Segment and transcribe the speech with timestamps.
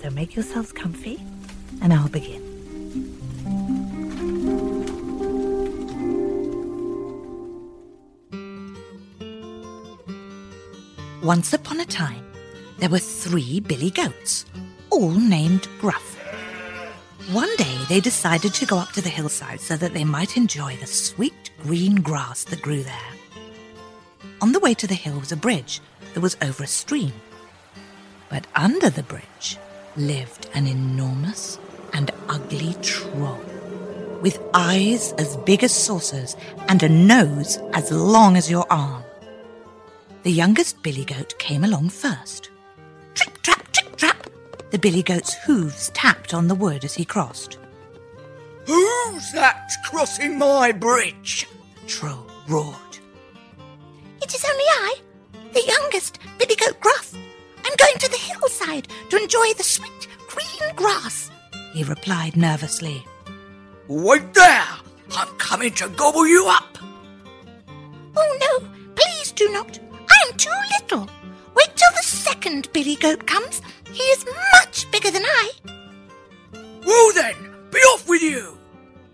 [0.00, 1.20] So make yourselves comfy,
[1.82, 2.40] and I'll begin.
[11.22, 12.24] Once upon a time,
[12.78, 14.46] there were three billy goats,
[14.88, 16.16] all named Gruff.
[17.32, 20.76] One day they decided to go up to the hillside so that they might enjoy
[20.76, 23.12] the sweet green grass that grew there.
[24.40, 25.82] On the way to the hill was a bridge
[26.14, 27.12] that was over a stream.
[28.30, 29.58] But under the bridge
[29.96, 31.58] lived an enormous
[31.92, 33.40] and ugly troll
[34.20, 36.36] with eyes as big as saucers
[36.68, 39.02] and a nose as long as your arm.
[40.22, 42.50] The youngest billy goat came along first.
[43.14, 44.26] Trip, trap, trip, trap.
[44.70, 47.58] The billy goat's hooves tapped on the wood as he crossed.
[48.66, 51.48] Who's that crossing my bridge?
[51.80, 52.76] The troll roared.
[54.22, 54.94] It is only I,
[55.52, 57.09] the youngest Billy Goat Gruff.
[58.50, 61.30] Hillside to enjoy the sweet green grass,
[61.72, 63.04] he replied nervously.
[63.88, 64.66] Wait there!
[65.16, 66.78] I'm coming to gobble you up!
[68.16, 69.78] Oh no, please do not.
[70.08, 71.08] I am too little.
[71.54, 73.62] Wait till the second Billy Goat comes.
[73.92, 75.50] He is much bigger than I.
[76.84, 77.36] Well then,
[77.70, 78.58] be off with you!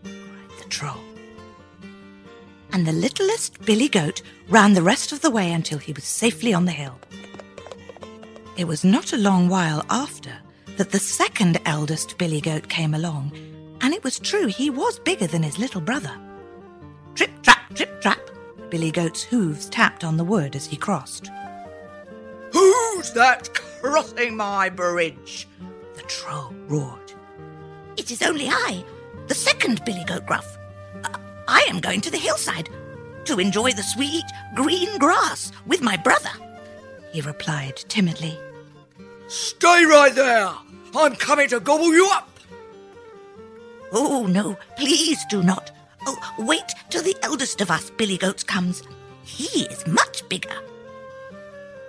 [0.02, 1.00] cried the troll.
[2.72, 6.52] And the littlest Billy Goat ran the rest of the way until he was safely
[6.52, 6.98] on the hill.
[8.56, 10.32] It was not a long while after
[10.78, 13.32] that the second eldest Billy Goat came along,
[13.82, 16.16] and it was true he was bigger than his little brother.
[17.14, 18.30] Trip, trap, trip, trap.
[18.70, 21.30] Billy Goat's hooves tapped on the wood as he crossed.
[22.52, 25.46] Who's that crossing my bridge?
[25.94, 27.12] The troll roared.
[27.98, 28.82] It is only I,
[29.26, 30.56] the second Billy Goat Gruff.
[31.04, 32.70] Uh, I am going to the hillside
[33.26, 34.24] to enjoy the sweet
[34.54, 36.30] green grass with my brother.
[37.12, 38.38] He replied timidly.
[39.28, 40.50] Stay right there!
[40.94, 42.30] I'm coming to gobble you up!
[43.92, 45.70] Oh, no, please do not.
[46.06, 48.82] Oh, wait till the eldest of us Billy Goats comes.
[49.24, 50.54] He is much bigger.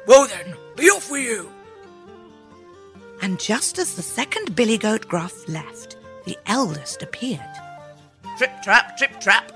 [0.08, 1.52] Well then, be off with you!
[3.22, 7.42] And just as the second Billy Goat Gruff left, the eldest appeared.
[8.38, 9.52] Trip trap, trip trap.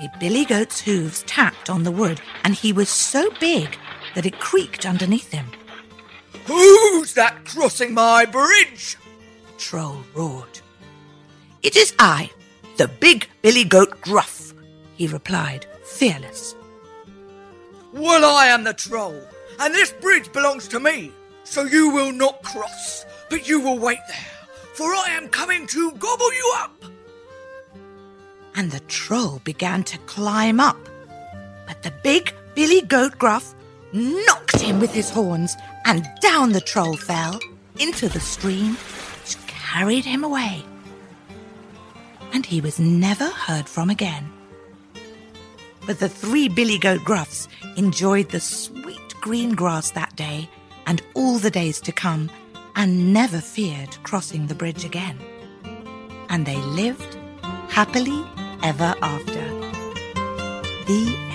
[0.00, 3.76] The Billy Goat's hooves tapped on the wood, and he was so big
[4.14, 5.46] that it creaked underneath him.
[6.46, 8.96] Who's that crossing my bridge?
[9.46, 10.60] The troll roared.
[11.62, 12.30] It is I,
[12.76, 14.54] the big Billy Goat Gruff,
[14.94, 16.54] he replied, fearless.
[17.92, 19.20] Well, I am the troll,
[19.58, 21.10] and this bridge belongs to me,
[21.42, 25.90] so you will not cross, but you will wait there, for I am coming to
[25.92, 26.84] gobble you up.
[28.54, 30.78] And the troll began to climb up,
[31.66, 33.55] but the big Billy Goat Gruff
[33.96, 37.40] knocked him with his horns, and down the troll fell
[37.78, 40.64] into the stream, which carried him away.
[42.32, 44.30] And he was never heard from again.
[45.86, 50.48] But the three Billy Goat Gruffs enjoyed the sweet green grass that day
[50.86, 52.30] and all the days to come,
[52.76, 55.18] and never feared crossing the bridge again.
[56.28, 57.16] And they lived
[57.68, 58.24] happily
[58.62, 59.44] ever after.
[60.86, 61.25] The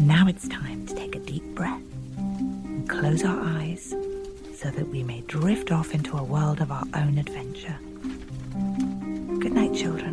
[0.00, 1.82] And now it's time to take a deep breath
[2.16, 3.94] and close our eyes
[4.54, 7.76] so that we may drift off into a world of our own adventure.
[9.40, 10.09] Good night, children.